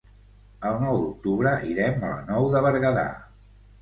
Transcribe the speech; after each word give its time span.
El 0.69 0.77
nou 0.83 0.97
d'octubre 1.01 1.53
irem 1.73 2.07
a 2.07 2.09
la 2.15 2.27
Nou 2.33 2.49
de 2.57 2.67
Berguedà. 2.67 3.05